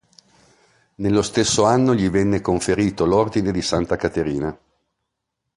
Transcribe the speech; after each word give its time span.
Nello 0.95 1.21
stesso 1.21 1.63
anno 1.63 1.93
gli 1.93 2.09
venne 2.09 2.41
conferito 2.41 3.05
l'Ordine 3.05 3.51
di 3.51 3.61
Santa 3.61 3.97
Caterina. 3.97 4.59